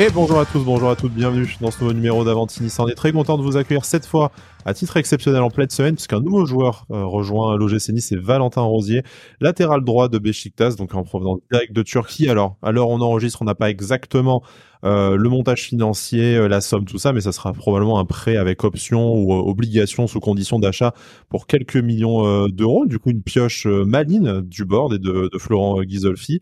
[0.00, 2.74] Et bonjour à tous, bonjour à toutes, bienvenue dans ce nouveau numéro d'Avantinis.
[2.80, 4.32] On est très content de vous accueillir cette fois
[4.64, 8.62] à titre exceptionnel en pleine semaine puisqu'un nouveau joueur euh, rejoint l'OGC Nice, c'est Valentin
[8.62, 9.04] Rosier,
[9.40, 12.28] latéral droit de Besiktas, donc en provenance direct de Turquie.
[12.28, 14.42] Alors, où on enregistre, on n'a pas exactement
[14.84, 18.36] euh, le montage financier, euh, la somme, tout ça, mais ça sera probablement un prêt
[18.36, 20.92] avec option ou obligation sous condition d'achat
[21.28, 22.84] pour quelques millions d'euros.
[22.84, 26.40] Du coup, une pioche maligne du board et de, de Florent Ghisolfi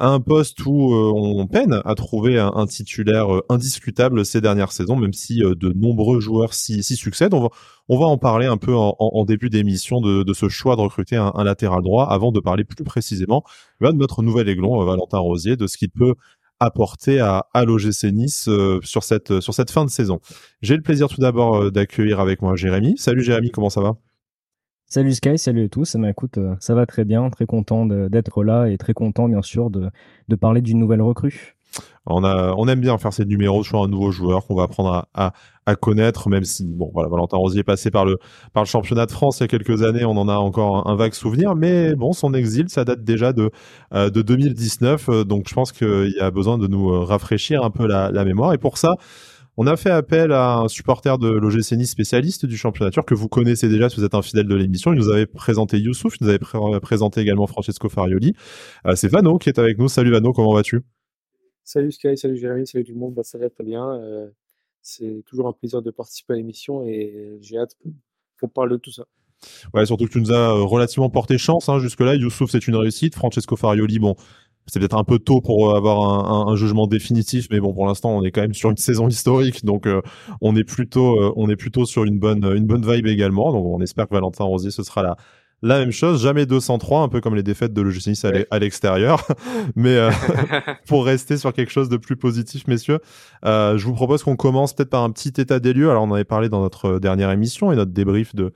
[0.00, 4.96] un poste où euh, on peine à trouver un, titulaire euh, indiscutable ces dernières saisons,
[4.96, 7.34] même si euh, de nombreux joueurs s'y, succèdent.
[7.34, 11.44] On va, en parler un peu en, début d'émission de, ce choix de recruter un,
[11.44, 13.44] latéral droit, avant de parler plus précisément
[13.80, 16.14] de notre nouvel aiglon, Valentin Rosier, de ce qu'il peut
[16.60, 18.48] apporter à, à l'OGC Nice
[18.82, 20.20] sur cette sur cette fin de saison.
[20.62, 22.96] J'ai le plaisir tout d'abord d'accueillir avec moi Jérémy.
[22.96, 23.96] Salut Jérémy, comment ça va?
[24.92, 25.94] Salut Sky, salut à tous.
[25.94, 29.40] Ben, écoute, euh, ça va très bien, très content d'être là et très content bien
[29.40, 29.88] sûr de,
[30.26, 31.54] de parler d'une nouvelle recrue.
[32.06, 35.06] On, a, on aime bien faire ces numéros sur un nouveau joueur qu'on va apprendre
[35.14, 35.32] à,
[35.64, 38.18] à, connaître, même si bon voilà, Valentin Rosier est passé par le,
[38.52, 40.96] par le championnat de France il y a quelques années, on en a encore un,
[40.96, 43.52] vague souvenir, mais bon, son exil, ça date déjà de,
[43.94, 47.70] euh, de 2019, euh, donc je pense qu'il y a besoin de nous rafraîchir un
[47.70, 48.96] peu la, la mémoire, et pour ça,
[49.56, 53.28] on a fait appel à un supporter de l'OGC Nice spécialiste du championnat que vous
[53.28, 54.92] connaissez déjà si vous êtes un fidèle de l'émission.
[54.92, 58.34] Il nous avait présenté Youssouf, il nous avait présenté également Francesco Farioli.
[58.86, 59.88] Euh, c'est Vano qui est avec nous.
[59.88, 60.82] Salut Vano, comment vas-tu?
[61.64, 63.14] Salut Sky, salut Jérémy, salut tout le monde.
[63.14, 63.86] Bah, ça va très bien.
[63.94, 64.28] Euh,
[64.82, 67.76] c'est toujours un plaisir de participer à l'émission et j'ai hâte
[68.40, 69.04] qu'on parle de tout ça.
[69.74, 72.14] Ouais, surtout que tu nous as relativement porté chance hein, jusque-là.
[72.14, 73.14] Youssouf, c'est une réussite.
[73.14, 74.16] Francesco Farioli, bon,
[74.70, 78.16] c'est peut-être un peu tôt pour euh, avoir un, jugement définitif, mais bon, pour l'instant,
[78.16, 80.00] on est quand même sur une saison historique, donc euh,
[80.40, 83.52] on est plutôt, euh, on est plutôt sur une bonne, une bonne vibe également.
[83.52, 85.16] Donc, on espère que Valentin Rosier ce sera la,
[85.62, 89.26] la même chose, jamais 203, un peu comme les défaites de l'OGC Nice à l'extérieur.
[89.76, 89.98] Mais
[90.86, 92.98] pour rester sur quelque chose de plus positif, messieurs,
[93.44, 95.90] euh, je vous propose qu'on commence peut-être par un petit état des lieux.
[95.90, 98.52] Alors, on avait parlé dans notre dernière émission et notre débrief de,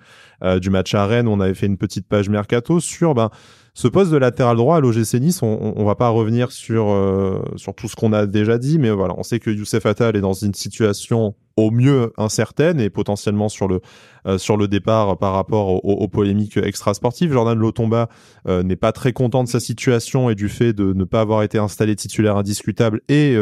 [0.60, 3.30] du match à Rennes, on avait fait une petite page mercato sur ben,
[3.74, 7.42] ce poste de latéral droit à l'OGC Nice, on, on, va pas revenir sur euh,
[7.56, 10.20] sur tout ce qu'on a déjà dit, mais voilà, on sait que Youssef Attal est
[10.20, 13.80] dans une situation au mieux incertaine et potentiellement sur le
[14.26, 17.32] euh, sur le départ par rapport aux, polémiques extrasportives.
[17.32, 18.08] Jordan Lotomba
[18.48, 21.42] euh, n'est pas très content de sa situation et du fait de ne pas avoir
[21.42, 23.36] été installé titulaire indiscutable et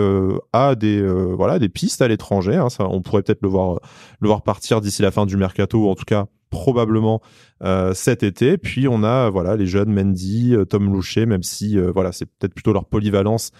[0.52, 1.02] a des
[1.34, 2.56] voilà des pistes à l'étranger.
[2.56, 3.80] Hein, on pourrait peut-être le voir
[4.20, 7.20] le voir partir d'ici la fin du mercato ou en tout cas probablement
[7.64, 8.58] euh, cet été.
[8.58, 12.26] Puis on a voilà les jeunes Mendy, euh, Tom Loucher, même si euh, voilà c'est
[12.26, 13.50] peut-être plutôt leur polyvalence,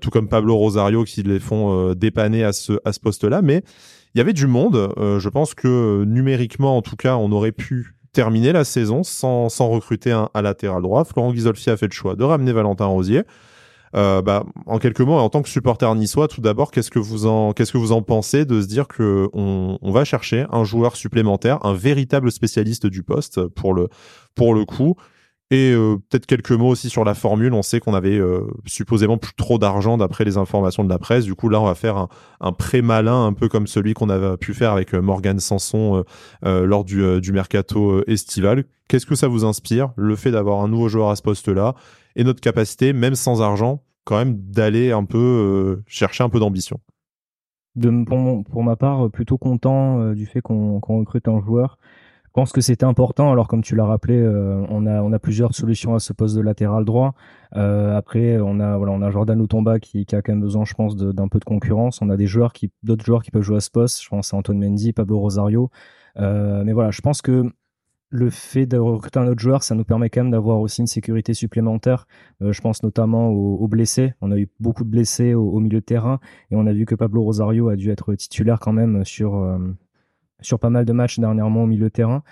[0.00, 3.42] tout comme Pablo Rosario qui les font dépanner à ce à ce poste-là.
[3.42, 3.62] Mais
[4.14, 4.92] il y avait du monde.
[4.96, 10.12] je pense que numériquement en tout cas on aurait pu terminer la saison sans, recruter
[10.12, 11.04] un, un latéral droit.
[11.04, 13.22] Florent Ghisolfi a fait le choix de ramener Valentin Rosier.
[13.96, 17.26] Euh, bah, en quelques mots, en tant que supporter niçois, tout d'abord, qu'est-ce que vous
[17.26, 22.30] en pensez de se dire que on, on va chercher un joueur supplémentaire, un véritable
[22.30, 23.88] spécialiste du poste pour le
[24.34, 24.96] pour le coup?
[25.50, 27.54] Et euh, peut-être quelques mots aussi sur la formule.
[27.54, 31.24] On sait qu'on avait euh, supposément plus trop d'argent d'après les informations de la presse.
[31.24, 32.08] Du coup, là, on va faire un,
[32.40, 36.04] un prêt malin, un peu comme celui qu'on avait pu faire avec Morgan Sanson
[36.42, 38.64] lors du, du mercato estival.
[38.88, 41.74] Qu'est-ce que ça vous inspire, le fait d'avoir un nouveau joueur à ce poste-là
[42.16, 46.40] et notre capacité, même sans argent, quand même d'aller un peu euh, chercher un peu
[46.40, 46.80] d'ambition?
[47.76, 51.78] De, pour, ma part, plutôt content euh, du fait qu'on recrute un joueur.
[52.38, 53.32] Pense que c'était important.
[53.32, 56.36] Alors, comme tu l'as rappelé, euh, on, a, on a plusieurs solutions à ce poste
[56.36, 57.14] de latéral droit.
[57.50, 60.94] après, on a, voilà, on a Jordan Lutomba qui, a quand même besoin, je pense,
[60.94, 62.00] d'un peu de concurrence.
[62.00, 64.00] On a des joueurs qui, d'autres joueurs qui peuvent jouer à ce poste.
[64.04, 65.72] Je pense à Antoine Mendy, Pablo Rosario.
[66.14, 67.50] mais voilà, je pense que
[68.10, 70.86] le fait de recruter un autre joueur, ça nous permet quand même d'avoir aussi une
[70.86, 72.06] sécurité supplémentaire.
[72.40, 74.14] Euh, je pense notamment aux, blessés.
[74.20, 76.94] On a eu beaucoup de blessés au, milieu de terrain et on a vu que
[76.94, 79.58] Pablo Rosario a dû être titulaire quand même sur, euh,
[80.40, 82.22] sur pas mal de matchs dernièrement au milieu de terrain.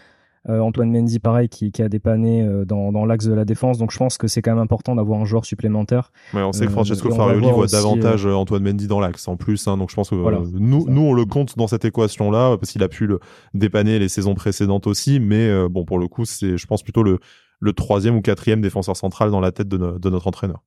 [0.48, 3.78] Euh, Antoine Mendy, pareil, qui, a dépanné euh, dans, dans l'axe de la défense.
[3.78, 6.12] Donc je pense que c'est quand même important d'avoir un joueur supplémentaire.
[6.32, 9.66] Ouais, on sait que Francesco Farioli voit davantage Antoine Mendy dans l'axe en plus.
[9.66, 12.82] Hein, donc je pense que nous, nous, on le compte dans cette équation-là parce qu'il
[12.84, 13.18] a pu le
[13.54, 15.18] dépanner les saisons précédentes aussi.
[15.18, 17.18] Mais bon, pour le coup, c'est, je pense, plutôt le,
[17.58, 20.62] le troisième ou quatrième défenseur central dans la tête de, de notre entraîneur.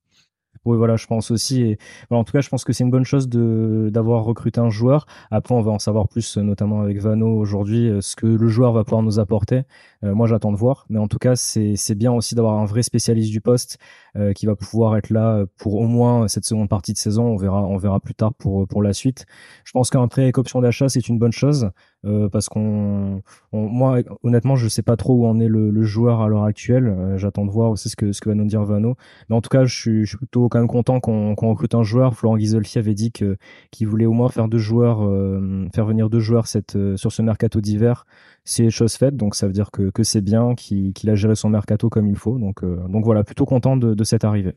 [0.66, 1.62] Oui, voilà, je pense aussi.
[1.62, 1.78] Et,
[2.10, 5.06] en tout cas, je pense que c'est une bonne chose d'avoir recruté un joueur.
[5.32, 8.74] Après, on va en savoir plus, notamment avec Vano aujourd'hui, euh, ce que le joueur
[8.74, 9.64] va pouvoir nous apporter.
[10.04, 10.86] Euh, moi, j'attends de voir.
[10.90, 13.78] Mais en tout cas, c'est bien aussi d'avoir un vrai spécialiste du poste
[14.16, 17.24] euh, qui va pouvoir être là pour au moins cette seconde partie de saison.
[17.26, 19.26] On verra, on verra plus tard pour pour la suite.
[19.64, 21.72] Je pense qu'un prêt avec option d'achat, c'est une bonne chose.
[22.06, 26.30] Euh, parce qu'on, moi, honnêtement, je sais pas trop où en est le, joueur à
[26.30, 26.88] l'heure actuelle.
[26.88, 28.96] Euh, j'attends de voir aussi ce que ce que va nous dire Vano.
[29.30, 29.75] Mais en tout cas, je
[30.06, 32.16] suis, plutôt quand même content qu'on qu'on recrute un joueur.
[32.16, 36.19] Florent Ghisolfi avait dit qu'il voulait au moins faire deux joueurs, euh, faire venir deux
[36.19, 38.06] joueurs cette sur ce mercato d'hiver.
[38.45, 41.50] C'est chose faite, donc ça veut dire que que c'est bien, qu'il a géré son
[41.50, 42.38] mercato comme il faut.
[42.38, 44.56] Donc donc voilà, plutôt content de, cette arrivée.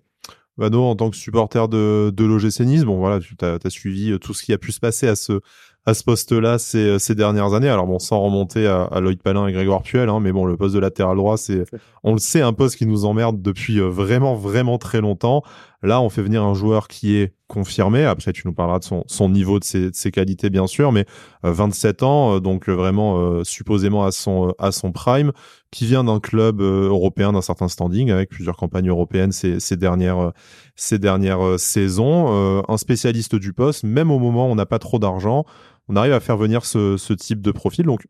[0.58, 4.34] Vano, en tant que supporter de, de l'OGC Nice, bon voilà, tu as, suivi tout
[4.34, 5.40] ce qui a pu se passer à ce,
[5.84, 7.68] à ce poste-là ces, ces dernières années.
[7.68, 10.56] Alors bon, sans remonter à, à Loïc Palin et Grégoire Puel, hein, mais bon, le
[10.56, 11.64] poste de latéral droit, c'est,
[12.04, 15.42] on le sait, un poste qui nous emmerde depuis euh, vraiment, vraiment très longtemps.
[15.82, 18.04] Là, on fait venir un joueur qui est confirmé.
[18.04, 20.92] Après, tu nous parleras de son, son niveau, de ses, de ses qualités, bien sûr,
[20.92, 21.06] mais
[21.42, 25.32] 27 euh, ans, euh, donc vraiment supposément à son, à son prime,
[25.72, 30.32] qui vient d'un club européen d'un certain standing, avec plusieurs campagnes européennes ces, ces dernières,
[30.76, 32.62] ces dernières saisons.
[32.68, 35.44] un spécialiste du poste, même au moment où on n'a pas trop d'argent
[35.88, 37.86] on arrive à faire venir ce, type de profil.
[37.86, 38.06] Donc,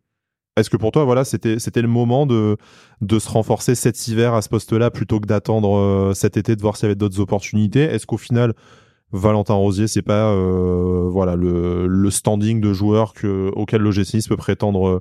[0.57, 2.57] est-ce que pour toi, voilà, c'était le moment de
[3.19, 6.77] se renforcer cet hiver à ce poste-là plutôt que d'attendre euh, cet été de voir
[6.77, 7.81] s'il y avait d'autres opportunités?
[7.81, 8.55] Est-ce qu'au final,
[9.13, 14.37] Valentin Rosier, c'est pas euh, voilà le, standing de joueur que auquel le G6 peut
[14.37, 15.01] prétendre euh,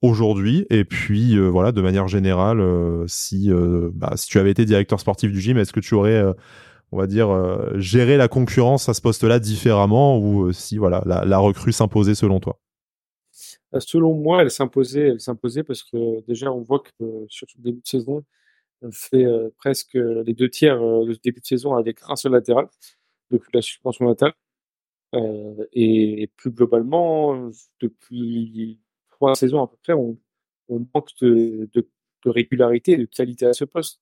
[0.00, 0.64] aujourd'hui?
[0.70, 5.58] Et puis voilà, de manière générale, bah, si tu avais été directeur sportif du gym,
[5.58, 6.22] est-ce que tu aurais
[6.94, 11.02] on va dire, euh, gérer la concurrence à ce poste-là différemment ou euh, si voilà
[11.04, 12.60] la, recrue s'imposait selon toi?
[13.74, 17.62] Euh, Selon moi, elle s'imposait, elle s'imposait parce que déjà on voit que sur le
[17.64, 18.22] début de saison,
[18.80, 19.26] on fait
[19.58, 22.68] presque les deux tiers de début de saison avec un seul latéral
[23.32, 24.34] depuis la suspension natale.
[25.72, 27.50] et, plus globalement,
[27.80, 28.78] depuis
[29.10, 30.16] trois saisons à peu près, on,
[30.68, 31.68] manque de
[32.24, 34.00] régularité et de qualité à ce poste.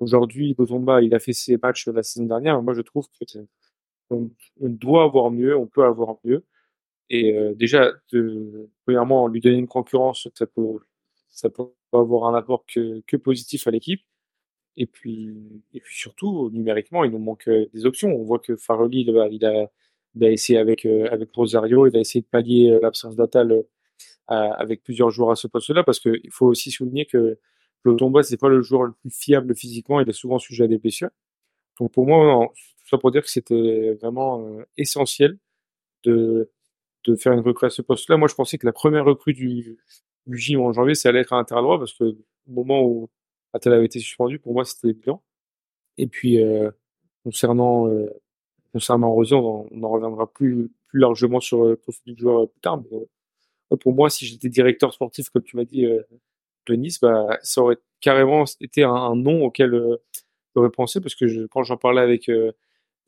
[0.00, 2.60] Aujourd'hui, Botomba, il a fait ses matchs la saison dernière.
[2.62, 3.38] Moi, je trouve que
[4.10, 4.30] on,
[4.60, 6.44] doit avoir mieux, on peut avoir mieux.
[7.10, 7.92] Et euh, déjà,
[8.84, 14.02] premièrement, lui donner une concurrence, ça peut, avoir un apport que, positif à l'équipe.
[14.76, 18.08] Et puis, surtout, numériquement, il nous manque euh, des options.
[18.10, 22.26] On voit que Faroli, il a, essayé avec, euh, avec Rosario, il a essayé de
[22.26, 23.64] pallier l'absence d'Atal
[24.26, 27.38] avec plusieurs joueurs à ce poste-là, parce qu'il faut aussi souligner que
[27.84, 30.78] le c'est pas le joueur le plus fiable physiquement, il est souvent sujet à des
[30.78, 31.10] blessures.
[31.78, 35.38] Donc pour moi, tout ça pour dire que c'était vraiment euh, essentiel
[36.04, 36.50] de,
[37.04, 38.16] de faire une recrue à ce poste-là.
[38.16, 39.78] Moi, je pensais que la première recrue du,
[40.26, 42.16] du gym en janvier, ça allait être intérieur droit parce que au
[42.52, 43.10] moment où
[43.52, 45.20] Attal avait été suspendu, pour moi, c'était bien.
[45.98, 46.70] Et puis, euh,
[47.24, 48.10] concernant, euh,
[48.72, 52.82] concernant Rosier, on, en reviendra plus, plus largement sur le profil du joueur plus tard.
[52.90, 53.06] Mais,
[53.78, 55.86] pour moi, si j'étais directeur sportif, comme tu m'as dit,
[56.66, 59.96] de Nice, bah, ça aurait carrément été un, nom auquel euh,
[60.54, 62.52] j'aurais pensé parce que je, quand j'en parlais avec euh,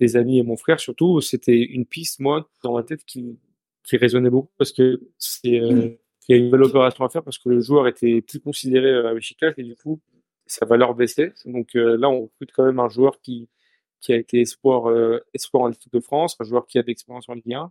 [0.01, 3.39] des amis et mon frère surtout, c'était une piste moi dans ma tête qui
[3.85, 5.97] qui résonnait beaucoup parce que c'est euh, mmh.
[6.29, 9.15] y a une belle opération à faire parce que le joueur était plus considéré à
[9.15, 10.01] Besiktas et du coup
[10.47, 11.33] sa valeur baissait.
[11.45, 13.49] Donc là on recrute quand même un joueur qui
[14.01, 14.93] qui a été espoir
[15.35, 17.71] espoir en équipe de France, un joueur qui a de l'expérience en Ligue 1,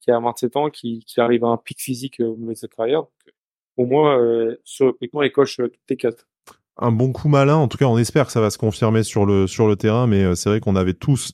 [0.00, 2.68] qui a 27 ans, qui, qui arrive à un pic physique au milieu de sa
[2.68, 3.02] carrière.
[3.02, 3.34] Donc,
[3.76, 4.92] pour moi, euh, sur le
[5.24, 6.26] il coche euh, toutes les quatre
[6.80, 7.56] un bon coup malin.
[7.56, 10.06] En tout cas, on espère que ça va se confirmer sur le sur le terrain,
[10.06, 11.32] mais euh, c'est vrai qu'on avait tous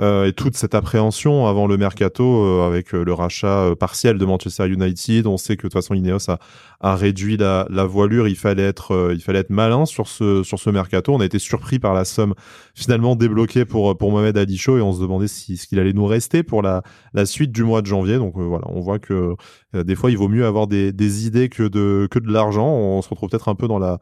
[0.00, 4.68] euh, et toute cette appréhension avant le mercato euh, avec le rachat partiel de Manchester
[4.68, 5.26] United.
[5.26, 6.38] On sait que de toute façon Ineos a,
[6.80, 8.28] a réduit la, la voilure.
[8.28, 11.14] Il fallait être il fallait être malin sur ce sur ce mercato.
[11.14, 12.34] On a été surpris par la somme
[12.74, 15.92] finalement débloquée pour pour Mohamed Ali Chaud et on se demandait si ce qu'il allait
[15.92, 16.82] nous rester pour la
[17.14, 18.18] la suite du mois de janvier.
[18.18, 19.34] Donc voilà, on voit que
[19.74, 22.68] des fois il vaut mieux avoir des des idées que de que de l'argent.
[22.68, 23.98] On se retrouve peut-être un peu dans la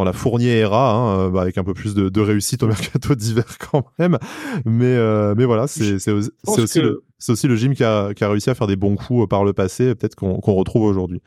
[0.00, 2.66] dans la Fournier era, hein, euh, bah, avec un peu plus de, de, réussite au
[2.66, 4.18] mercato d'hiver quand même.
[4.64, 5.94] Mais euh, mais voilà, c'est
[6.46, 8.96] aussi le c'est aussi le gym qui a qui a réussi à faire des bons
[8.96, 11.20] coups euh, par le passé, peut-être qu'on retrouve aujourd'hui.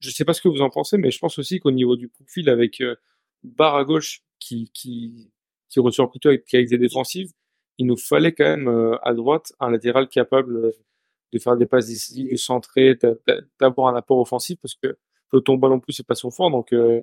[0.00, 2.08] Je sais pas ce que vous en pensez, mais je pense aussi qu'au niveau du
[2.08, 2.94] profil avec euh,
[3.42, 5.32] barre à gauche qui qui
[5.70, 7.30] qui ressort plutôt avec qualité défensive,
[7.78, 10.72] il nous fallait quand même à droite un latéral capable
[11.32, 12.98] de faire des passes décisives, de centrer,
[13.58, 14.98] d'avoir un apport offensif parce que
[15.32, 17.02] le tomba non plus c'est pas son fort donc euh,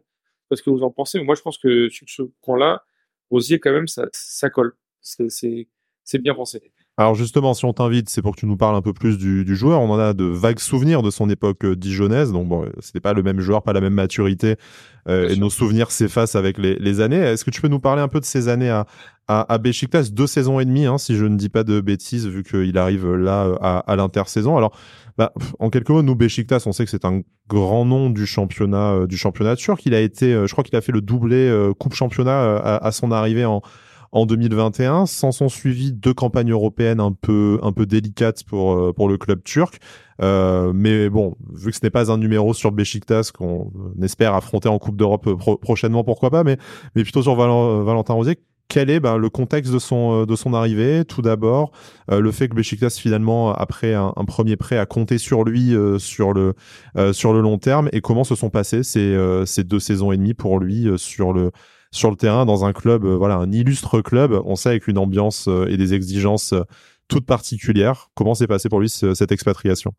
[0.56, 1.22] ce que vous en pensez.
[1.22, 2.84] Moi, je pense que sur ce point-là,
[3.30, 4.76] Rosier, quand même, ça, ça colle.
[5.02, 5.68] C'est
[6.20, 6.72] bien pensé.
[7.02, 9.44] Alors justement, si on t'invite, c'est pour que tu nous parles un peu plus du,
[9.44, 9.82] du, joueur.
[9.82, 12.32] On en a de vagues souvenirs de son époque euh, dijonnaise.
[12.32, 14.56] Donc bon, c'était pas le même joueur, pas la même maturité,
[15.10, 17.18] euh, et nos souvenirs s'effacent avec les, les années.
[17.18, 18.86] Est-ce que tu peux nous parler un peu de ces années à,
[19.28, 22.28] à, à Besiktas, deux saisons et demie, hein, si je ne dis pas de bêtises,
[22.28, 24.56] vu qu'il arrive là euh, à, à l'intersaison.
[24.58, 24.78] Alors,
[25.18, 28.94] bah, en quelques mots, nous Besiktas, on sait que c'est un grand nom du championnat
[28.94, 29.84] euh, du championnat turc.
[29.86, 33.12] Il a été, je crois qu'il a fait le doublé Coupe Championnat à, à, son
[33.12, 33.62] arrivée en
[34.12, 35.06] en 2021.
[35.06, 39.44] S'en sont suivis deux campagnes européennes un peu un peu délicates pour pour le club
[39.44, 39.80] turc.
[40.20, 44.80] mais bon, vu que ce n'est pas un numéro sur Besiktas qu'on espère affronter en
[44.80, 45.30] Coupe d'Europe
[45.62, 46.58] prochainement, pourquoi pas, mais
[46.96, 48.38] mais plutôt sur Valentin Rosier
[48.72, 51.04] quel est ben, le contexte de son, euh, de son arrivée?
[51.04, 51.74] Tout d'abord,
[52.10, 56.00] euh, le fait que Besiktas finalement, après un, premier prêt, a compté sur lui euh,
[56.00, 56.54] sur, le,
[57.12, 60.34] sur le long terme et comment se sont passées ces, ces deux saisons et demie
[60.34, 61.52] pour lui sur, le,
[61.92, 65.48] sur le terrain dans un club, voilà, un illustre club, on sait avec une ambiance
[65.68, 66.54] et des exigences
[67.08, 68.10] toutes particulières.
[68.16, 69.94] Comment s'est passé pour lui cette expatriation?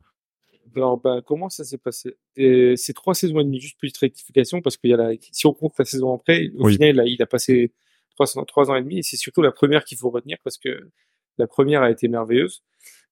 [0.74, 2.16] Alors, ben, comment ça s'est passé?
[2.34, 5.52] C'est trois saisons et demie, juste de rectification, parce qu'il y a la, si on
[5.52, 7.72] compte la saison après, au final, il a passé
[8.14, 9.00] trois, trois ans et demi.
[9.00, 10.90] Et c'est surtout la première qu'il faut retenir parce que
[11.36, 12.62] la première a été merveilleuse.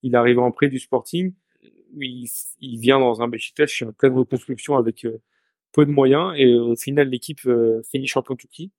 [0.03, 1.35] Il arrive en près du Sporting.
[1.99, 5.21] Il, il vient dans un Besiktas en pleine reconstruction avec euh,
[5.73, 8.71] peu de moyens et au final l'équipe euh, finit champion Turquie.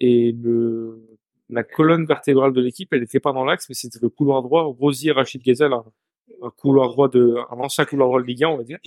[0.00, 1.18] Et le,
[1.50, 4.64] la colonne vertébrale de l'équipe, elle n'était pas dans l'axe, mais c'était le couloir droit.
[4.64, 8.56] Rosier, Rachid Ghezal, un, couloir droit de, un ancien couloir droit de Ligue 1, on
[8.56, 8.78] va dire.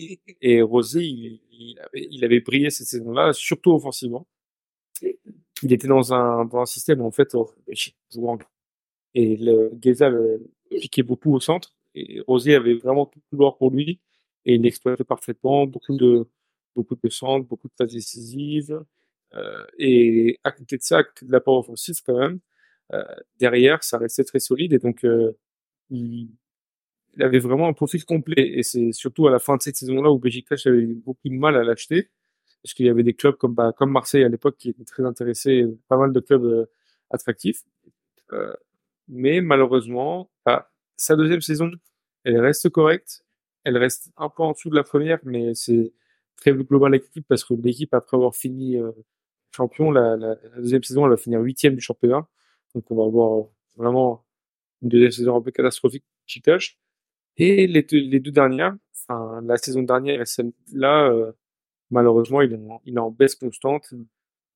[0.41, 4.27] Et Rosier, il, il, avait, il avait brillé cette saison-là, surtout offensivement
[5.63, 7.35] il était dans un, dans un système en fait
[9.15, 10.11] et le Geza
[10.69, 13.99] piquait beaucoup au centre et Rosier avait vraiment tout le couloir pour lui
[14.45, 16.27] et il l'exploitait parfaitement beaucoup de
[16.75, 18.83] beaucoup de centres beaucoup de phases décisives
[19.35, 22.39] euh, et à côté de ça à côté de l'apport offensif quand même
[22.93, 23.03] euh,
[23.39, 25.37] derrière ça restait très solide et donc euh,
[25.89, 26.29] il,
[27.15, 30.01] il, avait vraiment un profil complet et c'est surtout à la fin de cette saison
[30.01, 32.09] là où Besiktas avait beaucoup de mal à l'acheter
[32.63, 35.03] parce qu'il y avait des clubs comme bah, comme Marseille à l'époque qui étaient très
[35.05, 36.65] intéressés, pas mal de clubs euh,
[37.11, 37.63] attractifs.
[38.31, 38.53] Euh,
[39.09, 41.69] mais malheureusement, bah, sa deuxième saison,
[42.23, 43.25] elle reste correcte.
[43.65, 45.93] Elle reste un peu en dessous de la première, mais c'est
[46.43, 48.91] très global l'équipe parce que l'équipe, après avoir fini euh,
[49.55, 52.27] champion, la, deuxième saison, elle va finir huitième du championnat.
[52.75, 53.47] Donc on va avoir
[53.77, 54.25] vraiment
[54.81, 56.63] une deuxième saison un peu catastrophique Chicago.
[57.37, 61.31] Et les, les deux dernières, enfin la saison dernière et celle-là, euh,
[61.89, 63.93] malheureusement, il est, en, il baisse constante.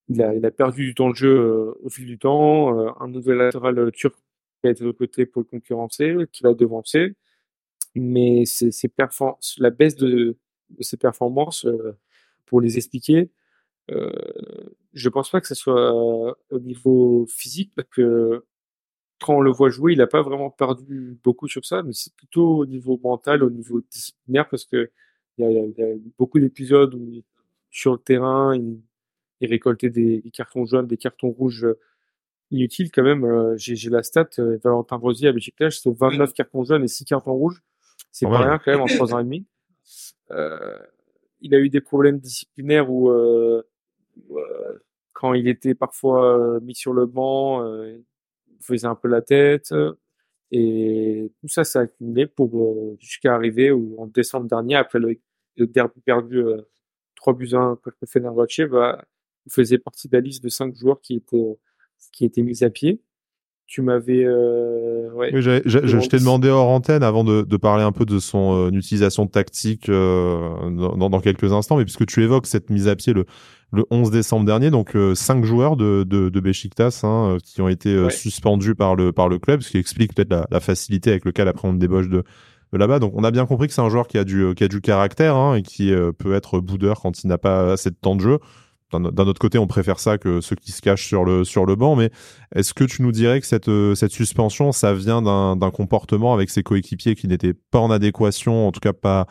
[0.09, 2.99] Il a, perdu du temps de jeu euh, au fil du temps.
[3.01, 4.15] Un nouvel latéral turc
[4.61, 7.15] qui a été recruté pour le concurrencer, qui l'a devancé.
[7.95, 10.37] Mais c'est performances, la baisse de,
[10.69, 11.65] de ses performances,
[12.45, 13.29] pour les expliquer,
[13.91, 14.11] euh,
[14.93, 18.43] je pense pas que ce soit au niveau physique, parce que
[19.19, 22.13] quand on le voit jouer, il n'a pas vraiment perdu beaucoup sur ça, mais c'est
[22.15, 24.91] plutôt au niveau mental, au niveau disciplinaire, parce que
[25.37, 27.23] il y a, il y a beaucoup d'épisodes où
[27.69, 28.81] sur le terrain, il,
[29.41, 31.79] il récoltait des, des, cartons jaunes, des cartons rouges euh,
[32.51, 33.23] inutiles quand même.
[33.23, 37.05] Euh, j'ai la stat, euh, Valentin Rosier à Besiktas, c'est 29 cartons jaunes et 6
[37.05, 37.61] cartons rouges.
[38.11, 39.45] C'est pas rien quand même en 3 ans et demi.
[40.31, 40.77] Euh,
[41.41, 43.63] il a eu des problèmes disciplinaires où euh,
[45.13, 48.03] quand il était parfois mis sur le banc, il
[48.61, 49.73] faisait un peu la tête.
[50.51, 55.19] Et tout ça s'est accumulé pour jusqu'à arriver où, en décembre dernier, après le
[55.57, 56.61] le derby perdu euh,
[57.15, 59.03] 3 buts 1 contre Fenerbahçe, bah,
[59.49, 61.23] faisait partie de la liste de 5 joueurs qui
[62.11, 63.01] qui étaient mis à pied.
[63.67, 64.23] Tu m'avais.
[64.23, 68.17] Euh, ouais, oui, je t'ai demandé hors antenne avant de, de, parler un peu de
[68.17, 72.87] son euh, utilisation tactique euh, dans, dans, quelques instants, mais puisque tu évoques cette mise
[72.87, 73.25] à pied le,
[73.73, 77.61] le 11 décembre dernier, donc euh, cinq joueurs de, de, de Besiktas hein, euh, qui
[77.61, 78.09] ont été ouais.
[78.09, 81.49] suspendus par le, par le club, ce qui explique peut-être la, la, facilité avec laquelle
[81.49, 82.23] après on débauche de,
[82.71, 82.99] là-bas.
[82.99, 84.81] Donc on a bien compris que c'est un joueur qui a du, qui a du
[84.81, 88.15] caractère hein, et qui euh, peut être boudeur quand il n'a pas assez de temps
[88.15, 88.39] de jeu.
[88.93, 91.97] D'un autre côté, on préfère ça que ceux qui se cachent sur le, banc.
[91.97, 92.09] Mais
[92.55, 96.63] est-ce que tu nous dirais que cette, euh, suspension, ça vient d'un comportement avec ses
[96.63, 99.27] coéquipiers qui n'était pas en adéquation, en tout cas pas,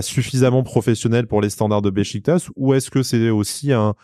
[0.00, 3.94] suffisamment professionnel pour les standards de Besiktas Ou est-ce que c'est aussi un,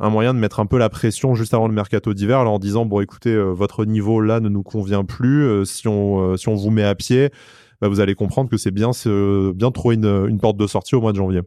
[0.00, 3.00] moyen de mettre un peu la pression juste avant le mercato d'hiver, en disant bon
[3.00, 6.82] écoutez, euh, votre niveau là ne nous convient plus, si on si on vous met
[6.82, 7.30] à pied,
[7.80, 8.90] bah, vous allez comprendre que c'est bien,
[9.54, 11.42] bien une, une, porte de sortie au mois de janvier.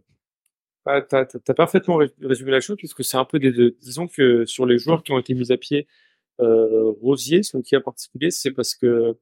[0.86, 3.78] Ah, tu as, parfaitement résumé la chose, puisque c'est un peu des deux.
[3.82, 5.88] Disons que sur les joueurs qui ont été mis à pied,
[6.42, 9.18] euh, Rosier, son qui en particulier, c'est parce que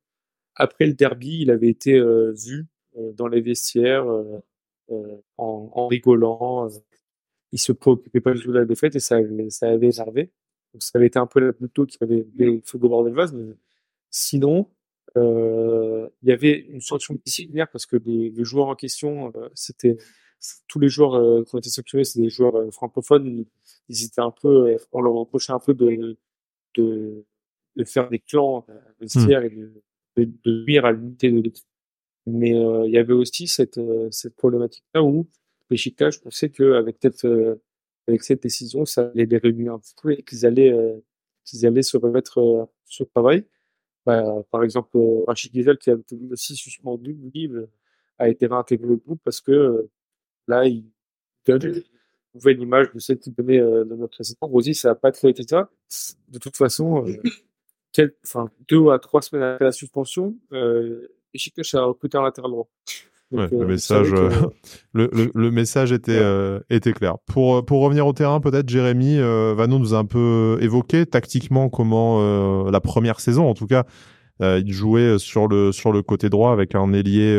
[0.56, 4.39] après le derby, il avait été euh, vu euh, dans les vestiaires euh,
[4.91, 6.68] euh, en, en, rigolant.
[7.51, 9.18] il se préoccupait pas du tout de la défaite et ça,
[9.50, 10.32] ça avait énervé.
[10.74, 12.25] Donc ça avait été un peu la plutôt qui avait
[12.65, 13.34] fait déborder le vase.
[13.34, 13.56] Mais
[14.10, 14.70] sinon,
[15.18, 19.50] euh, il y avait une sanction disciplinaire parce que les, les joueurs en question, euh,
[19.53, 19.98] c'était
[20.67, 23.45] tous les joueurs euh, qui ont été sanctionnés, c'est des joueurs euh, francophones.
[23.89, 26.17] Ils étaient un peu, euh, on leur reprochait un peu de,
[26.75, 27.25] de,
[27.75, 28.65] de faire des clans
[29.00, 29.45] vestiaires mmh.
[29.45, 29.83] et de,
[30.17, 31.65] de, de nuire à l'unité de l'équipe.
[32.27, 33.79] Mais il y avait aussi cette,
[34.12, 35.27] cette problématique-là où
[35.71, 37.25] Besiktas, je pensais qu'avec cette,
[38.07, 40.71] avec cette décision, ça allait les réunir un petit peu et qu'ils allaient,
[41.43, 43.48] qu'ils allaient se remettre ce travail.
[44.05, 47.67] Bah, par exemple, Rachid Gisel, qui a été aussi suspendu, livre,
[48.19, 49.89] a été réintégré au groupe parce que
[50.48, 50.86] là, il
[51.45, 51.83] donne une
[52.36, 54.48] nouvelle image de celle qu'il donnait dans notre précédent.
[54.48, 55.69] Rosie, ça n'a pas trop été ça.
[56.29, 57.05] De toute façon,
[58.25, 61.07] enfin, deux à trois semaines après la suspension, euh,
[61.74, 62.67] a recruté un latéral droit.
[63.31, 64.29] le euh, message, euh,
[64.93, 67.17] le, le, message était, euh, était clair.
[67.25, 72.69] Pour, pour revenir au terrain, peut-être Jérémy, Vano nous a un peu évoqué tactiquement comment
[72.69, 73.86] la première saison, en tout cas,
[74.41, 77.38] il jouait sur le sur le côté droit avec un ailier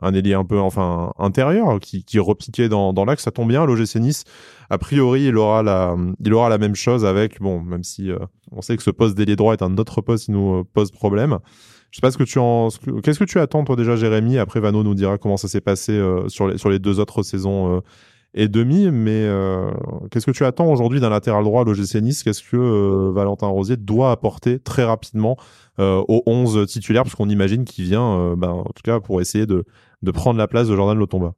[0.00, 3.24] un ailier un peu enfin intérieur qui, qui repiquait dans, dans l'axe.
[3.24, 4.24] Ça tombe bien, l'OGC Nice.
[4.70, 8.10] A priori, il aura la il aura la même chose avec bon, même si
[8.52, 11.38] on sait que ce poste d'ailier droit est un autre poste qui nous pose problème.
[11.94, 12.70] Je sais pas ce que tu en,
[13.04, 14.38] qu'est-ce que tu attends toi déjà, Jérémy?
[14.38, 17.22] Après, Vano nous dira comment ça s'est passé euh, sur les sur les deux autres
[17.22, 17.80] saisons euh,
[18.34, 18.90] et demi.
[18.90, 19.70] Mais euh,
[20.10, 22.22] qu'est-ce que tu attends aujourd'hui d'un latéral droit à l'OGC Nice?
[22.22, 25.36] Qu'est-ce que Valentin Rosier doit apporter très rapidement
[25.78, 29.64] aux 11 titulaires, parce qu'on imagine qu'il vient, ben, en tout cas, pour essayer de
[30.04, 31.34] de prendre la place de Jordan Lotomba.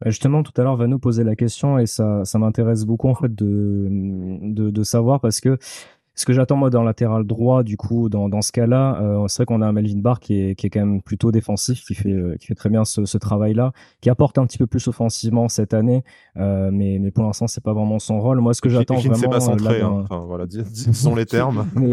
[0.00, 3.14] Bah, justement, tout à l'heure, Vano posait la question et ça, ça m'intéresse beaucoup en
[3.14, 5.58] fait de, de, de savoir parce que
[6.18, 9.36] ce que j'attends moi dans latéral droit, du coup, dans, dans ce cas-là, euh, c'est
[9.36, 11.94] vrai qu'on a un Melvin Barr qui est, qui est quand même plutôt défensif, qui
[11.94, 13.70] fait, euh, qui fait très bien ce, ce travail-là,
[14.00, 16.02] qui apporte un petit peu plus offensivement cette année,
[16.36, 18.40] euh, mais, mais pour l'instant, c'est pas vraiment son rôle.
[18.40, 20.06] Moi, ce que j'attends vraiment, ne pas centré, hein.
[20.10, 21.68] enfin, voilà, disons les termes.
[21.76, 21.90] mais,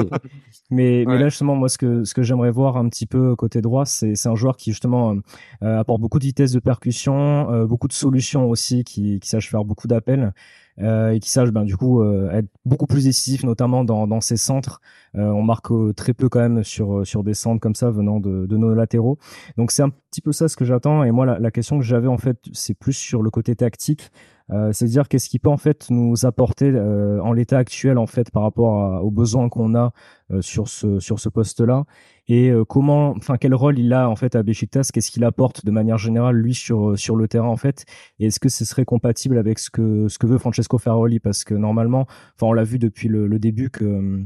[0.71, 3.61] mais, mais, là, justement, moi, ce que, ce que j'aimerais voir un petit peu côté
[3.61, 5.15] droit, c'est, c'est un joueur qui justement
[5.61, 9.87] apporte beaucoup de vitesse de percussion, beaucoup de solutions aussi, qui, qui sache faire beaucoup
[9.87, 10.33] d'appels.
[10.81, 14.19] Euh, et qui sache ben, du coup euh, être beaucoup plus décisif, notamment dans, dans
[14.19, 14.81] ces centres.
[15.15, 18.45] Euh, on marque très peu quand même sur, sur des centres comme ça venant de,
[18.45, 19.17] de nos latéraux.
[19.57, 21.03] Donc c'est un petit peu ça ce que j'attends.
[21.03, 24.11] Et moi, la, la question que j'avais en fait, c'est plus sur le côté tactique.
[24.51, 28.29] Euh, c'est-à-dire qu'est-ce qui peut en fait nous apporter euh, en l'état actuel en fait
[28.29, 29.91] par rapport aux besoins qu'on a
[30.31, 31.85] euh, sur ce sur ce poste-là.
[32.27, 35.71] Et comment enfin quel rôle il a en fait à Besiktas qu'est-ce qu'il apporte de
[35.71, 37.85] manière générale lui sur sur le terrain en fait?
[38.19, 41.19] Et est-ce que ce serait compatible avec ce que ce que veut Francesco Ferroli?
[41.19, 44.25] Parce que normalement enfin on l'a vu depuis le, le début que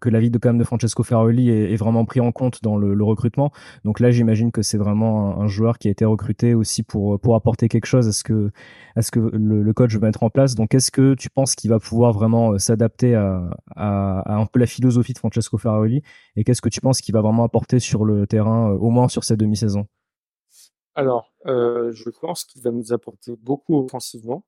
[0.00, 3.04] que l'avis de quand même de Francesco Ferroli est, vraiment pris en compte dans le,
[3.04, 3.52] recrutement.
[3.84, 7.34] Donc là, j'imagine que c'est vraiment un, joueur qui a été recruté aussi pour pour
[7.34, 8.50] apporter quelque chose à ce que
[8.96, 10.54] à ce que le, coach veut mettre en place.
[10.54, 14.58] Donc est-ce que tu penses qu'il va pouvoir vraiment euh, s'adapter à, à, un peu
[14.58, 16.02] la philosophie de Francesco Ferroli
[16.36, 19.08] et qu'est-ce que tu penses qu'il va vraiment apporter sur le terrain, euh, au moins
[19.08, 19.86] sur cette demi-saison?
[20.94, 24.44] Alors, euh, je pense qu'il va nous apporter beaucoup offensivement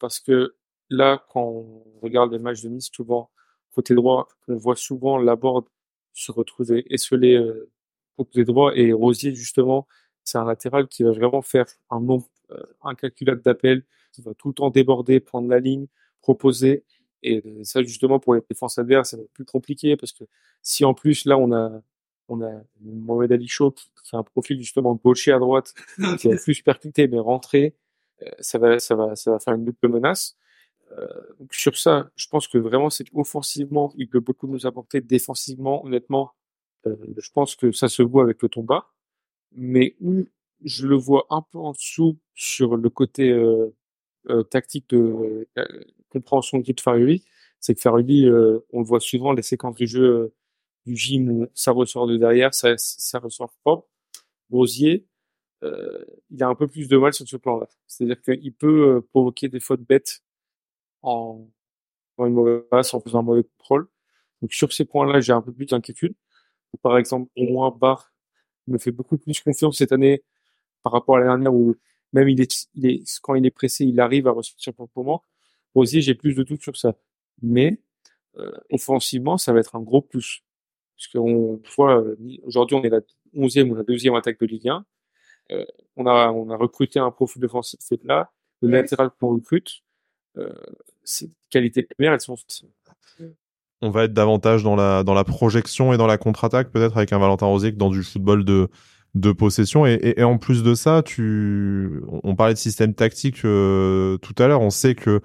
[0.00, 0.56] parce que
[0.90, 3.30] là, quand on regarde les matchs de Nice, souvent
[3.78, 5.66] côté droit, on voit souvent Laborde
[6.12, 7.70] se retrouver esselé euh,
[8.16, 9.86] côté droit et Rosier justement,
[10.24, 14.48] c'est un latéral qui va vraiment faire un nombre euh, incalculable d'appels, qui va tout
[14.48, 15.86] le temps déborder, prendre la ligne,
[16.22, 16.84] proposer.
[17.22, 20.24] Et ça justement pour les défenses adverses, c'est plus compliqué parce que
[20.60, 21.80] si en plus là on a
[22.26, 25.72] on a Mohamed Ali Chaud qui fait un profil justement gaucher à droite,
[26.18, 27.76] qui va plus percuter mais rentrer,
[28.22, 30.36] euh, ça va ça va ça va faire une double menace.
[30.92, 31.06] Euh,
[31.50, 35.00] sur ça, je pense que vraiment, c'est offensivement, il peut beaucoup nous apporter.
[35.00, 36.32] Défensivement, honnêtement,
[36.86, 38.86] euh, je pense que ça se voit avec le tomba.
[39.52, 40.26] Mais où
[40.64, 43.72] je le vois un peu en dessous sur le côté euh,
[44.50, 45.48] tactique de
[46.10, 47.24] compréhension de Faruli,
[47.60, 48.28] c'est que Faruli,
[48.72, 50.32] on le voit souvent, les séquences du jeu
[50.86, 53.88] du gym ça ressort de derrière, ça, ça ressort propre.
[54.50, 55.06] Rosier,
[55.62, 57.68] euh, il a un peu plus de mal sur ce plan-là.
[57.86, 60.22] C'est-à-dire qu'il peut provoquer des fautes bêtes
[61.02, 61.48] en,
[62.16, 63.88] en une mauvaise passe, en faisant un mauvais contrôle.
[64.42, 66.14] Donc sur ces points-là, j'ai un peu plus d'inquiétude.
[66.82, 68.12] Par exemple, au moins, Bar
[68.66, 70.22] me fait beaucoup plus confiance cette année
[70.82, 71.74] par rapport à l'année dernière où
[72.12, 75.22] même il est, il est, quand il est pressé, il arrive à ressortir proprement.
[75.74, 76.94] Aussi, j'ai plus de doutes sur ça.
[77.42, 77.80] Mais
[78.38, 80.42] euh, offensivement, ça va être un gros plus.
[80.96, 82.04] Parce qu'on voit,
[82.44, 83.00] aujourd'hui, on est la
[83.34, 84.84] 11e ou la deuxième attaque de Ligue 1.
[85.50, 85.64] Euh,
[85.96, 88.30] on a, on a recruté un profil défensif là.
[88.60, 89.82] Le latéral qu'on recrute,
[91.04, 92.36] ces qualités premières, elles sont
[93.80, 97.12] on va être davantage dans la dans la projection et dans la contre-attaque peut-être avec
[97.12, 98.68] un Valentin Rosier que dans du football de
[99.14, 99.86] de possession.
[99.86, 104.60] Et, en plus de ça tu on parlait de système tactique euh, tout à l'heure.
[104.60, 105.20] On sait que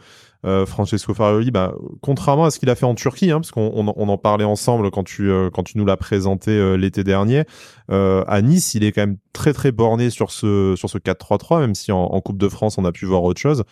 [0.45, 3.71] euh, Francesco Farioli bah, contrairement à ce qu'il a fait en Turquie hein, parce qu'on
[3.73, 7.43] on, en parlait ensemble quand tu quand tu nous l'as présenté l'été dernier
[7.89, 11.75] à Nice il est quand même très très borné sur ce sur ce 4-3-3 même
[11.75, 13.59] si en, Coupe de France on a pu voir autre chose.
[13.61, 13.63] euh,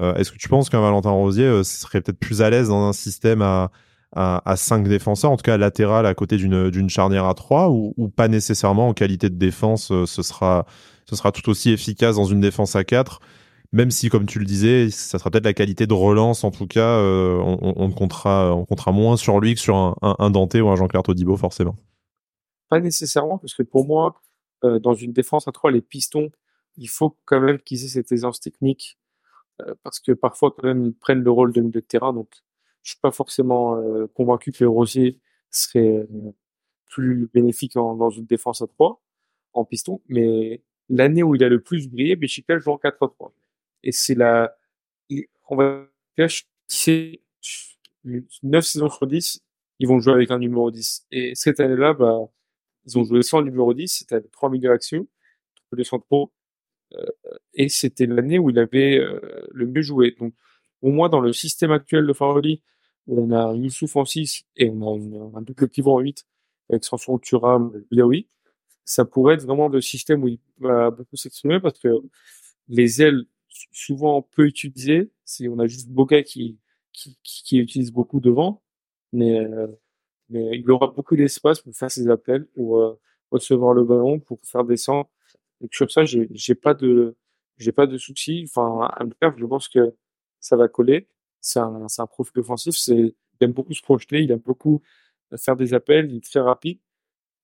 [0.00, 2.92] est-ce que tu penses qu'un Valentin Rosier euh, serait peut-être plus à l'aise dans un
[2.92, 3.70] système à,
[4.12, 8.08] à, 5 défenseurs, en tout cas latéral à côté d'une charnière à 3 ou, ou,
[8.08, 10.66] pas nécessairement en qualité de défense, euh, ce sera,
[11.08, 13.20] ce sera tout aussi efficace dans une défense à 4
[13.72, 16.68] même si, comme tu le disais, ça sera peut-être la qualité de relance, en tout
[16.68, 20.68] cas, on, on, comptera, on comptera moins sur lui que sur un, un, Dante ou
[20.68, 21.76] un Jean-Claire Todibo, forcément.
[22.70, 24.14] Pas nécessairement, parce que pour moi,
[24.62, 26.30] dans une défense à trois, les pistons,
[26.76, 28.98] il faut quand même qu'ils aient cette aisance technique,
[29.82, 32.28] parce que parfois, quand même, ils prennent le rôle de milieu de terrain, donc
[32.82, 33.80] je suis pas forcément
[34.14, 36.06] convaincu que Rosier serait
[36.88, 39.02] plus bénéfique dans une défense à 3
[39.52, 43.32] en piston, mais l'année où il a le plus brillé, Besiktas joue en 4-3.
[43.82, 44.56] Et c'est la,
[45.48, 45.86] on va
[46.68, 47.20] c'est
[48.42, 49.42] 9 saisons sur 10,
[49.78, 51.06] ils vont jouer avec un numéro 10.
[51.10, 52.18] Et cette année-là, bah,
[52.86, 55.06] ils ont joué sans numéro 10, c'était avec 3 millions d'actions,
[55.72, 56.45] les centraux, euh,
[57.54, 60.16] et c'était l'année où il avait euh, le mieux joué.
[60.18, 60.34] Donc,
[60.82, 62.62] au moins dans le système actuel de Faroli,
[63.06, 66.26] on a Youssouf en 6 et on a un double pivot en 8
[66.70, 68.28] avec Sanson Thuram, Biaoui
[68.86, 71.88] ça pourrait être vraiment le système où il va beaucoup s'exprimer parce que
[72.68, 73.26] les ailes
[73.72, 76.58] souvent peu utilisées, c'est on a juste Boga qui,
[76.92, 78.62] qui, qui, utilise beaucoup devant,
[79.12, 79.66] mais, euh,
[80.30, 84.38] mais il aura beaucoup d'espace pour faire ses appels, pour euh, recevoir le ballon, pour
[84.44, 85.10] faire descendre.
[85.62, 87.16] Et sur ça, j'ai pas de
[87.58, 88.44] j'ai pas de soucis.
[88.48, 89.04] Enfin, à
[89.36, 89.94] je pense que
[90.40, 91.08] ça va coller.
[91.40, 92.76] C'est un, c'est un profil offensif.
[92.76, 92.94] C'est,
[93.40, 94.82] il aime beaucoup se projeter, il aime beaucoup
[95.36, 96.78] faire des appels, il est très rapide.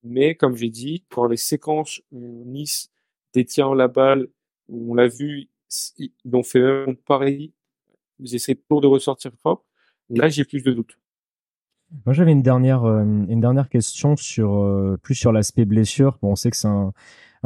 [0.03, 2.91] Mais comme j'ai dit, pour les séquences où Nice
[3.33, 4.27] détient la balle,
[4.67, 5.49] où on l'a vu,
[5.97, 7.53] ils ont fait même pareil,
[8.19, 9.65] ils essaient toujours de ressortir propre.
[10.09, 10.97] Là, j'ai plus de doutes.
[12.05, 16.17] Moi, j'avais une dernière, euh, une dernière question sur euh, plus sur l'aspect blessure.
[16.21, 16.91] Bon, on sait que c'est un,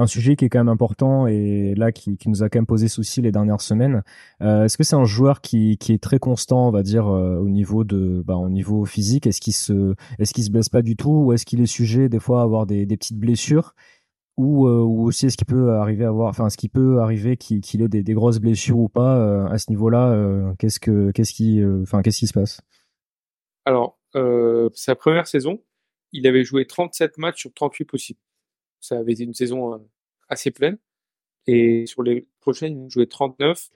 [0.06, 3.22] sujet qui est quand même important et là qui, nous a quand même posé souci
[3.22, 4.04] les dernières semaines.
[4.42, 7.84] Euh, Est-ce que c'est un joueur qui, est très constant, on va dire, au niveau
[7.84, 9.28] de, bah, au niveau physique?
[9.28, 11.26] Est-ce qu'il se, est-ce qu'il se blesse pas du tout?
[11.26, 13.74] Ou est-ce qu'il est sujet des fois à avoir des, petites blessures?
[14.38, 17.88] Ou, aussi est-ce qu'il peut arriver à avoir, enfin, ce qui peut arriver qu'il ait
[17.88, 22.20] des, des, grosses blessures ou pas à ce niveau-là Qu'est-ce que, qu'est-ce qui, enfin, qu'est-ce
[22.20, 22.62] qui se passe?
[23.66, 25.62] Alors, sa première saison,
[26.12, 28.20] il avait joué 37 matchs sur 38 possibles.
[28.80, 29.78] Ça avait été une saison euh,
[30.30, 30.78] assez pleine.
[31.48, 33.70] Et sur les prochaines, il jouait 39,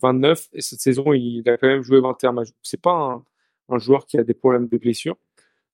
[0.00, 0.48] 29.
[0.52, 2.50] Et cette saison, il a quand même joué 21 matchs.
[2.62, 3.24] C'est pas un,
[3.68, 5.16] un, joueur qui a des problèmes de blessure.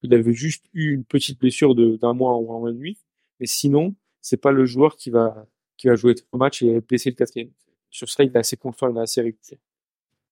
[0.02, 2.72] Il avait juste eu une petite blessure d'un mois ou un mois.
[3.40, 7.10] Mais sinon, c'est pas le joueur qui va, qui va jouer trois matchs et blesser
[7.10, 7.50] le quatrième.
[7.90, 9.58] Sur ça, il est assez confiant, il est assez régulier.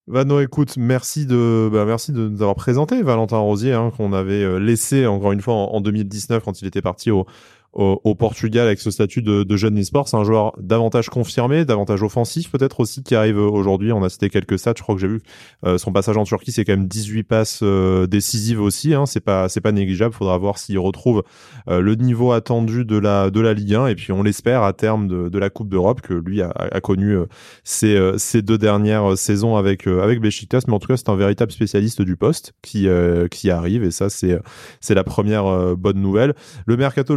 [0.09, 4.43] Vano, écoute, merci de, bah, merci de nous avoir présenté Valentin Rosier, hein, qu'on avait
[4.43, 7.25] euh, laissé encore une fois en, 2019 quand il était parti au,
[7.73, 10.09] au, Portugal avec ce statut de, jeune e-sport.
[10.09, 13.93] C'est un joueur davantage confirmé, davantage offensif peut-être aussi qui arrive aujourd'hui.
[13.93, 14.75] On a cité quelques stats.
[14.77, 15.21] Je crois que j'ai vu
[15.65, 18.95] euh, son passage en Turquie, c'est quand même 18 passes euh, décisives aussi.
[18.95, 19.07] Hein.
[19.07, 20.15] C'est pas c'est pas négligeable.
[20.15, 21.23] Faudra voir s'il retrouve
[21.69, 24.73] euh, le niveau attendu de la de la Ligue 1 et puis on l'espère à
[24.73, 27.17] terme de, de la Coupe d'Europe que lui a, connu
[27.65, 30.63] ces, ces deux dernières saisons avec avec Besiktas.
[30.67, 32.87] Mais en tout cas, c'est un véritable spécialiste du poste qui
[33.31, 34.39] qui arrive et ça c'est
[34.81, 36.35] c'est la première bonne nouvelle.
[36.67, 37.17] Le mercato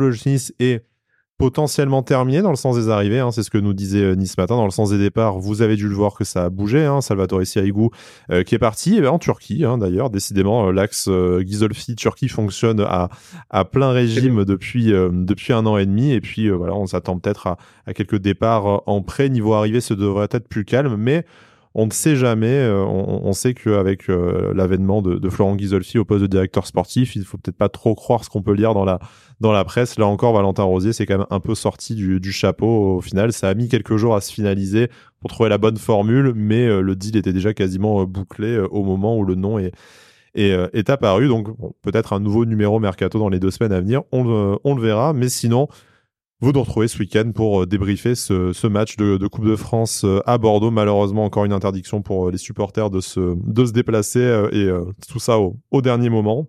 [0.59, 0.85] est
[1.37, 3.19] potentiellement terminé dans le sens des arrivées.
[3.19, 4.55] Hein, c'est ce que nous disait euh, Nice ce matin.
[4.55, 6.85] Dans le sens des départs, vous avez dû le voir que ça a bougé.
[6.85, 7.89] Hein, Salvatore Siaigou
[8.31, 10.09] euh, qui est parti eh ben, en Turquie hein, d'ailleurs.
[10.09, 11.43] Décidément, euh, l'axe euh,
[11.97, 13.09] Turquie fonctionne à,
[13.65, 16.11] plein régime depuis depuis un an et demi.
[16.11, 19.29] Et puis voilà, on s'attend peut-être à, à, quelques départs en prêt.
[19.29, 21.25] Niveau arrivée, ce devrait être plus calme, mais
[21.77, 22.57] on ne sait jamais.
[22.57, 27.25] Euh, on, sait qu'avec euh, l'avènement de, Florent Ghisolfi au poste de directeur sportif, il
[27.25, 28.99] faut peut-être pas trop croire ce qu'on peut lire dans la
[29.41, 29.99] dans la presse.
[29.99, 33.33] Là encore, Valentin Rosier, c'est quand même un peu sorti du, chapeau au final.
[33.33, 36.79] Ça a mis quelques jours à se finaliser pour trouver la bonne formule, mais euh,
[36.79, 41.27] le deal était déjà quasiment bouclé au moment où le nom est apparu.
[41.27, 41.49] Donc
[41.81, 44.03] peut-être un nouveau numéro mercato dans les deux semaines à venir.
[44.13, 45.67] On le verra, mais sinon
[46.41, 50.19] vous nous retrouvez ce week-end pour euh, débriefer ce, match de, Coupe de France euh,
[50.25, 50.69] à Bordeaux.
[50.69, 54.19] Malheureusement, encore une interdiction pour euh, les supporters de se, déplacer
[54.51, 54.69] et
[55.07, 56.47] tout ça au, dernier moment.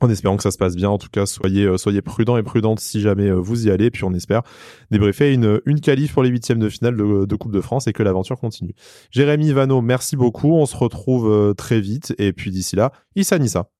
[0.00, 2.80] En espérant que ça se passe bien, en tout cas, soyez soyez prudents et prudentes
[2.80, 3.90] si jamais vous y allez.
[3.90, 4.42] Puis on espère
[4.90, 8.02] débriefer une qualif pour les huitièmes de finale de, de, Coupe de France et que
[8.02, 8.74] l'aventure continue.
[9.10, 10.54] Jérémy Vano, merci beaucoup.
[10.54, 13.70] On se retrouve très vite et puis d'ici là, Issa Nissa.